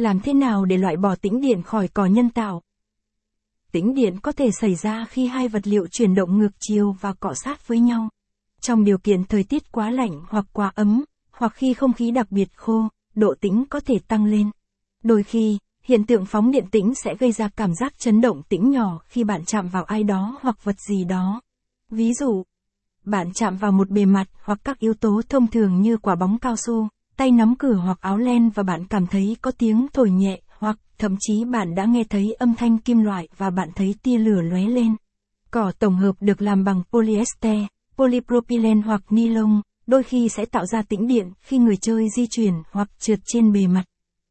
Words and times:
Làm 0.00 0.20
thế 0.20 0.34
nào 0.34 0.64
để 0.64 0.76
loại 0.76 0.96
bỏ 0.96 1.14
tĩnh 1.14 1.40
điện 1.40 1.62
khỏi 1.62 1.88
cỏ 1.88 2.06
nhân 2.06 2.30
tạo? 2.30 2.62
Tĩnh 3.72 3.94
điện 3.94 4.20
có 4.22 4.32
thể 4.32 4.50
xảy 4.60 4.74
ra 4.74 5.04
khi 5.04 5.26
hai 5.26 5.48
vật 5.48 5.66
liệu 5.66 5.86
chuyển 5.86 6.14
động 6.14 6.38
ngược 6.38 6.50
chiều 6.60 6.96
và 7.00 7.12
cọ 7.12 7.34
sát 7.34 7.68
với 7.68 7.80
nhau. 7.80 8.08
Trong 8.60 8.84
điều 8.84 8.98
kiện 8.98 9.24
thời 9.24 9.44
tiết 9.44 9.72
quá 9.72 9.90
lạnh 9.90 10.20
hoặc 10.28 10.44
quá 10.52 10.72
ấm, 10.74 11.04
hoặc 11.30 11.52
khi 11.54 11.74
không 11.74 11.92
khí 11.92 12.10
đặc 12.10 12.26
biệt 12.30 12.48
khô, 12.56 12.88
độ 13.14 13.34
tĩnh 13.40 13.64
có 13.70 13.80
thể 13.80 13.98
tăng 14.08 14.24
lên. 14.24 14.50
Đôi 15.04 15.22
khi, 15.22 15.58
hiện 15.84 16.06
tượng 16.06 16.26
phóng 16.26 16.50
điện 16.50 16.64
tĩnh 16.70 16.94
sẽ 16.94 17.14
gây 17.14 17.32
ra 17.32 17.48
cảm 17.48 17.74
giác 17.74 17.98
chấn 17.98 18.20
động 18.20 18.42
tĩnh 18.48 18.70
nhỏ 18.70 19.00
khi 19.06 19.24
bạn 19.24 19.44
chạm 19.44 19.68
vào 19.68 19.84
ai 19.84 20.02
đó 20.02 20.38
hoặc 20.42 20.64
vật 20.64 20.80
gì 20.80 21.04
đó. 21.04 21.40
Ví 21.90 22.14
dụ, 22.14 22.42
bạn 23.04 23.32
chạm 23.32 23.56
vào 23.56 23.72
một 23.72 23.90
bề 23.90 24.04
mặt 24.04 24.28
hoặc 24.44 24.60
các 24.64 24.78
yếu 24.78 24.94
tố 24.94 25.20
thông 25.28 25.46
thường 25.46 25.80
như 25.80 25.96
quả 25.96 26.14
bóng 26.14 26.38
cao 26.38 26.56
su, 26.56 26.88
tay 27.20 27.30
nắm 27.30 27.54
cửa 27.58 27.74
hoặc 27.74 28.00
áo 28.00 28.18
len 28.18 28.50
và 28.50 28.62
bạn 28.62 28.84
cảm 28.86 29.06
thấy 29.06 29.36
có 29.40 29.50
tiếng 29.58 29.86
thổi 29.92 30.10
nhẹ, 30.10 30.40
hoặc 30.58 30.78
thậm 30.98 31.16
chí 31.20 31.44
bạn 31.44 31.74
đã 31.74 31.84
nghe 31.84 32.04
thấy 32.04 32.32
âm 32.32 32.54
thanh 32.54 32.78
kim 32.78 33.02
loại 33.02 33.28
và 33.36 33.50
bạn 33.50 33.68
thấy 33.74 33.94
tia 34.02 34.18
lửa 34.18 34.40
lóe 34.42 34.62
lên. 34.62 34.96
Cỏ 35.50 35.72
tổng 35.78 35.96
hợp 35.96 36.16
được 36.20 36.42
làm 36.42 36.64
bằng 36.64 36.82
polyester, 36.92 37.58
polypropylene 37.96 38.80
hoặc 38.80 39.02
nylon, 39.10 39.60
đôi 39.86 40.02
khi 40.02 40.28
sẽ 40.28 40.44
tạo 40.44 40.66
ra 40.66 40.82
tĩnh 40.82 41.06
điện 41.06 41.32
khi 41.40 41.58
người 41.58 41.76
chơi 41.76 42.08
di 42.16 42.26
chuyển 42.30 42.54
hoặc 42.72 42.88
trượt 42.98 43.18
trên 43.24 43.52
bề 43.52 43.66
mặt. 43.66 43.84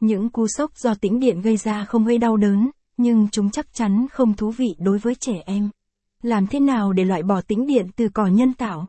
Những 0.00 0.28
cú 0.28 0.46
sốc 0.46 0.76
do 0.76 0.94
tĩnh 0.94 1.20
điện 1.20 1.40
gây 1.40 1.56
ra 1.56 1.84
không 1.84 2.04
gây 2.04 2.18
đau 2.18 2.36
đớn, 2.36 2.70
nhưng 2.96 3.28
chúng 3.32 3.50
chắc 3.50 3.74
chắn 3.74 4.06
không 4.12 4.34
thú 4.34 4.50
vị 4.50 4.74
đối 4.78 4.98
với 4.98 5.14
trẻ 5.14 5.42
em. 5.46 5.70
Làm 6.22 6.46
thế 6.46 6.60
nào 6.60 6.92
để 6.92 7.04
loại 7.04 7.22
bỏ 7.22 7.40
tĩnh 7.40 7.66
điện 7.66 7.86
từ 7.96 8.08
cỏ 8.08 8.26
nhân 8.26 8.52
tạo? 8.52 8.86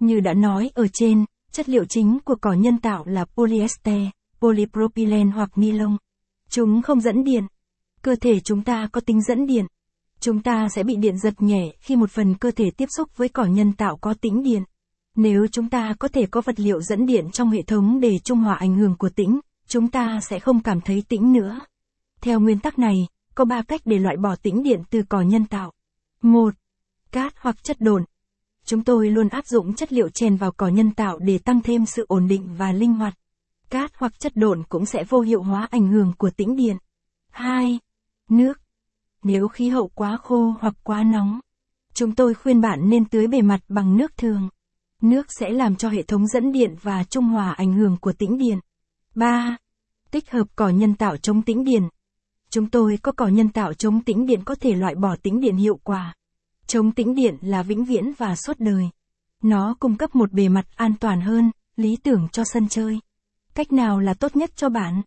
Như 0.00 0.20
đã 0.20 0.34
nói 0.34 0.70
ở 0.74 0.86
trên, 0.92 1.24
chất 1.52 1.68
liệu 1.68 1.84
chính 1.84 2.18
của 2.24 2.34
cỏ 2.40 2.52
nhân 2.52 2.78
tạo 2.78 3.04
là 3.06 3.24
polyester, 3.24 4.02
polypropylene 4.40 5.30
hoặc 5.30 5.50
nylon. 5.56 5.96
Chúng 6.50 6.82
không 6.82 7.00
dẫn 7.00 7.24
điện. 7.24 7.46
Cơ 8.02 8.16
thể 8.20 8.40
chúng 8.40 8.62
ta 8.62 8.88
có 8.92 9.00
tính 9.00 9.22
dẫn 9.22 9.46
điện. 9.46 9.66
Chúng 10.20 10.42
ta 10.42 10.68
sẽ 10.74 10.82
bị 10.82 10.96
điện 10.96 11.18
giật 11.18 11.42
nhẹ 11.42 11.72
khi 11.80 11.96
một 11.96 12.10
phần 12.10 12.34
cơ 12.34 12.50
thể 12.50 12.70
tiếp 12.76 12.86
xúc 12.96 13.08
với 13.16 13.28
cỏ 13.28 13.44
nhân 13.44 13.72
tạo 13.72 13.96
có 13.96 14.14
tĩnh 14.20 14.42
điện. 14.42 14.62
Nếu 15.16 15.46
chúng 15.46 15.68
ta 15.68 15.94
có 15.98 16.08
thể 16.08 16.26
có 16.26 16.40
vật 16.40 16.60
liệu 16.60 16.80
dẫn 16.80 17.06
điện 17.06 17.30
trong 17.30 17.50
hệ 17.50 17.62
thống 17.62 18.00
để 18.00 18.18
trung 18.18 18.38
hòa 18.38 18.54
ảnh 18.54 18.76
hưởng 18.76 18.96
của 18.96 19.08
tĩnh, 19.08 19.40
chúng 19.66 19.88
ta 19.88 20.20
sẽ 20.28 20.38
không 20.38 20.62
cảm 20.62 20.80
thấy 20.80 21.04
tĩnh 21.08 21.32
nữa. 21.32 21.60
Theo 22.20 22.40
nguyên 22.40 22.58
tắc 22.58 22.78
này, 22.78 22.94
có 23.34 23.44
3 23.44 23.62
cách 23.62 23.80
để 23.84 23.98
loại 23.98 24.16
bỏ 24.16 24.36
tĩnh 24.36 24.62
điện 24.62 24.82
từ 24.90 25.02
cỏ 25.08 25.20
nhân 25.20 25.46
tạo. 25.46 25.72
1. 26.22 26.54
Cát 27.12 27.34
hoặc 27.36 27.64
chất 27.64 27.80
đồn. 27.80 28.04
Chúng 28.68 28.84
tôi 28.84 29.10
luôn 29.10 29.28
áp 29.28 29.46
dụng 29.46 29.74
chất 29.74 29.92
liệu 29.92 30.08
chèn 30.08 30.36
vào 30.36 30.52
cỏ 30.52 30.68
nhân 30.68 30.90
tạo 30.90 31.18
để 31.18 31.38
tăng 31.38 31.60
thêm 31.60 31.86
sự 31.86 32.04
ổn 32.08 32.28
định 32.28 32.48
và 32.58 32.72
linh 32.72 32.94
hoạt. 32.94 33.18
Cát 33.70 33.92
hoặc 33.96 34.20
chất 34.20 34.32
độn 34.36 34.62
cũng 34.68 34.86
sẽ 34.86 35.04
vô 35.08 35.20
hiệu 35.20 35.42
hóa 35.42 35.68
ảnh 35.70 35.88
hưởng 35.88 36.12
của 36.18 36.30
tĩnh 36.30 36.56
điện. 36.56 36.76
2. 37.30 37.78
Nước. 38.28 38.60
Nếu 39.22 39.48
khí 39.48 39.68
hậu 39.68 39.88
quá 39.88 40.18
khô 40.22 40.54
hoặc 40.60 40.74
quá 40.82 41.02
nóng, 41.02 41.40
chúng 41.94 42.14
tôi 42.14 42.34
khuyên 42.34 42.60
bạn 42.60 42.90
nên 42.90 43.04
tưới 43.04 43.26
bề 43.26 43.42
mặt 43.42 43.60
bằng 43.68 43.96
nước 43.96 44.16
thường. 44.16 44.48
Nước 45.02 45.26
sẽ 45.28 45.50
làm 45.50 45.76
cho 45.76 45.88
hệ 45.88 46.02
thống 46.02 46.26
dẫn 46.26 46.52
điện 46.52 46.74
và 46.82 47.04
trung 47.04 47.24
hòa 47.24 47.52
ảnh 47.52 47.72
hưởng 47.72 47.96
của 48.00 48.12
tĩnh 48.12 48.38
điện. 48.38 48.58
3. 49.14 49.56
Tích 50.10 50.30
hợp 50.30 50.46
cỏ 50.56 50.68
nhân 50.68 50.94
tạo 50.94 51.16
chống 51.16 51.42
tĩnh 51.42 51.64
điện. 51.64 51.82
Chúng 52.50 52.70
tôi 52.70 52.98
có 53.02 53.12
cỏ 53.12 53.28
nhân 53.28 53.48
tạo 53.48 53.74
chống 53.74 54.00
tĩnh 54.00 54.26
điện 54.26 54.40
có 54.44 54.54
thể 54.54 54.74
loại 54.74 54.94
bỏ 54.94 55.16
tĩnh 55.22 55.40
điện 55.40 55.56
hiệu 55.56 55.80
quả. 55.84 56.14
Chống 56.68 56.92
tĩnh 56.92 57.14
điện 57.14 57.36
là 57.40 57.62
vĩnh 57.62 57.84
viễn 57.84 58.12
và 58.18 58.36
suốt 58.36 58.52
đời. 58.58 58.84
Nó 59.42 59.76
cung 59.80 59.96
cấp 59.96 60.14
một 60.14 60.32
bề 60.32 60.48
mặt 60.48 60.66
an 60.76 60.94
toàn 61.00 61.20
hơn, 61.20 61.50
lý 61.76 61.96
tưởng 61.96 62.28
cho 62.32 62.42
sân 62.44 62.68
chơi. 62.68 63.00
Cách 63.54 63.72
nào 63.72 64.00
là 64.00 64.14
tốt 64.14 64.36
nhất 64.36 64.50
cho 64.56 64.68
bạn? 64.68 65.02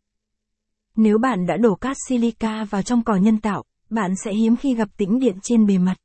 Nếu 0.95 1.17
bạn 1.17 1.45
đã 1.45 1.57
đổ 1.57 1.75
cát 1.75 1.97
silica 2.07 2.63
vào 2.63 2.81
trong 2.81 3.03
cỏ 3.03 3.15
nhân 3.15 3.37
tạo, 3.37 3.63
bạn 3.89 4.13
sẽ 4.23 4.33
hiếm 4.33 4.55
khi 4.55 4.75
gặp 4.75 4.89
tĩnh 4.97 5.19
điện 5.19 5.37
trên 5.43 5.65
bề 5.65 5.77
mặt. 5.77 5.95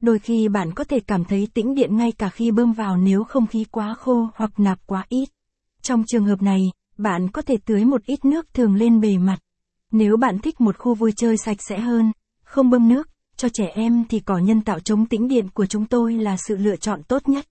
Đôi 0.00 0.18
khi 0.18 0.48
bạn 0.48 0.74
có 0.74 0.84
thể 0.84 1.00
cảm 1.00 1.24
thấy 1.24 1.48
tĩnh 1.54 1.74
điện 1.74 1.96
ngay 1.96 2.12
cả 2.12 2.28
khi 2.28 2.50
bơm 2.50 2.72
vào 2.72 2.96
nếu 2.96 3.24
không 3.24 3.46
khí 3.46 3.64
quá 3.64 3.94
khô 3.94 4.28
hoặc 4.34 4.50
nạp 4.60 4.78
quá 4.86 5.06
ít. 5.08 5.28
Trong 5.82 6.04
trường 6.06 6.24
hợp 6.24 6.42
này, 6.42 6.60
bạn 6.98 7.28
có 7.28 7.42
thể 7.42 7.56
tưới 7.66 7.84
một 7.84 8.04
ít 8.06 8.24
nước 8.24 8.54
thường 8.54 8.74
lên 8.74 9.00
bề 9.00 9.18
mặt. 9.18 9.38
Nếu 9.90 10.16
bạn 10.16 10.38
thích 10.38 10.60
một 10.60 10.78
khu 10.78 10.94
vui 10.94 11.12
chơi 11.16 11.36
sạch 11.36 11.62
sẽ 11.68 11.78
hơn, 11.80 12.12
không 12.44 12.70
bơm 12.70 12.88
nước, 12.88 13.08
cho 13.42 13.48
trẻ 13.48 13.66
em 13.74 14.04
thì 14.08 14.20
cỏ 14.20 14.38
nhân 14.38 14.60
tạo 14.60 14.80
chống 14.80 15.06
tĩnh 15.06 15.28
điện 15.28 15.48
của 15.54 15.66
chúng 15.66 15.86
tôi 15.86 16.14
là 16.14 16.36
sự 16.48 16.56
lựa 16.56 16.76
chọn 16.76 17.02
tốt 17.02 17.28
nhất. 17.28 17.46